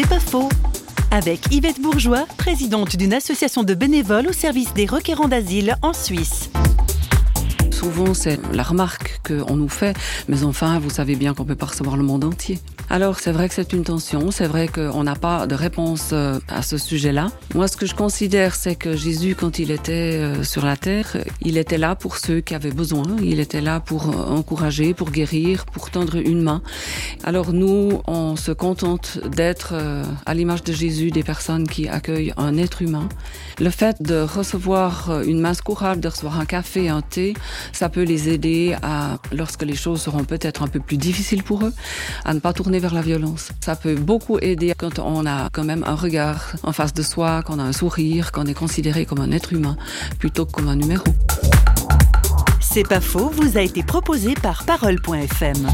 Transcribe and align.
C'est 0.00 0.08
pas 0.08 0.20
faux. 0.20 0.48
Avec 1.10 1.52
Yvette 1.52 1.80
Bourgeois, 1.80 2.24
présidente 2.36 2.96
d'une 2.96 3.12
association 3.12 3.64
de 3.64 3.74
bénévoles 3.74 4.28
au 4.28 4.32
service 4.32 4.72
des 4.72 4.86
requérants 4.86 5.26
d'asile 5.26 5.74
en 5.82 5.92
Suisse. 5.92 6.50
Souvent, 7.72 8.14
c'est 8.14 8.38
la 8.52 8.62
remarque 8.62 9.20
qu'on 9.26 9.56
nous 9.56 9.68
fait, 9.68 9.96
mais 10.28 10.44
enfin, 10.44 10.78
vous 10.78 10.90
savez 10.90 11.16
bien 11.16 11.34
qu'on 11.34 11.44
peut 11.44 11.56
pas 11.56 11.66
recevoir 11.66 11.96
le 11.96 12.04
monde 12.04 12.22
entier. 12.22 12.60
Alors 12.90 13.20
c'est 13.20 13.32
vrai 13.32 13.50
que 13.50 13.54
c'est 13.54 13.74
une 13.74 13.84
tension, 13.84 14.30
c'est 14.30 14.46
vrai 14.46 14.66
qu'on 14.66 15.04
n'a 15.04 15.14
pas 15.14 15.46
de 15.46 15.54
réponse 15.54 16.10
euh, 16.14 16.40
à 16.48 16.62
ce 16.62 16.78
sujet-là. 16.78 17.26
Moi 17.54 17.68
ce 17.68 17.76
que 17.76 17.84
je 17.84 17.94
considère 17.94 18.54
c'est 18.54 18.76
que 18.76 18.96
Jésus 18.96 19.34
quand 19.34 19.58
il 19.58 19.70
était 19.70 20.16
euh, 20.16 20.42
sur 20.42 20.64
la 20.64 20.78
terre, 20.78 21.18
il 21.42 21.58
était 21.58 21.76
là 21.76 21.94
pour 21.94 22.16
ceux 22.16 22.40
qui 22.40 22.54
avaient 22.54 22.70
besoin, 22.70 23.04
il 23.22 23.40
était 23.40 23.60
là 23.60 23.80
pour 23.80 24.08
euh, 24.08 24.34
encourager, 24.34 24.94
pour 24.94 25.10
guérir, 25.10 25.66
pour 25.66 25.90
tendre 25.90 26.16
une 26.16 26.40
main. 26.40 26.62
Alors 27.24 27.52
nous 27.52 28.00
on 28.06 28.36
se 28.36 28.52
contente 28.52 29.18
d'être 29.36 29.74
à 30.24 30.32
l'image 30.32 30.64
de 30.64 30.72
Jésus 30.72 31.10
des 31.10 31.22
personnes 31.22 31.68
qui 31.68 31.88
accueillent 31.88 32.32
un 32.38 32.56
être 32.56 32.80
humain. 32.80 33.10
Le 33.60 33.68
fait 33.68 34.00
de 34.00 34.22
recevoir 34.22 35.22
une 35.26 35.40
masse 35.40 35.60
courage, 35.60 35.98
de 35.98 36.08
recevoir 36.08 36.40
un 36.40 36.46
café, 36.46 36.88
un 36.88 37.02
thé, 37.02 37.34
ça 37.72 37.90
peut 37.90 38.02
les 38.02 38.30
aider 38.30 38.76
à, 38.82 39.18
lorsque 39.32 39.62
les 39.62 39.76
choses 39.76 40.00
seront 40.00 40.24
peut-être 40.24 40.62
un 40.62 40.68
peu 40.68 40.80
plus 40.80 40.96
difficiles 40.96 41.42
pour 41.42 41.64
eux, 41.66 41.74
à 42.24 42.32
ne 42.32 42.40
pas 42.40 42.54
vers 42.78 42.94
la 42.94 43.02
violence. 43.02 43.50
Ça 43.60 43.76
peut 43.76 43.94
beaucoup 43.94 44.38
aider 44.40 44.72
quand 44.76 44.98
on 44.98 45.26
a 45.26 45.48
quand 45.52 45.64
même 45.64 45.84
un 45.86 45.94
regard 45.94 46.52
en 46.62 46.72
face 46.72 46.94
de 46.94 47.02
soi, 47.02 47.42
qu'on 47.42 47.58
a 47.58 47.62
un 47.62 47.72
sourire, 47.72 48.32
qu'on 48.32 48.46
est 48.46 48.54
considéré 48.54 49.06
comme 49.06 49.20
un 49.20 49.32
être 49.32 49.52
humain 49.52 49.76
plutôt 50.18 50.46
que 50.46 50.52
comme 50.52 50.68
un 50.68 50.76
numéro. 50.76 51.04
C'est 52.60 52.86
pas 52.86 53.00
faux, 53.00 53.30
vous 53.34 53.56
a 53.56 53.62
été 53.62 53.82
proposé 53.82 54.34
par 54.34 54.64
parole.fm. 54.64 55.66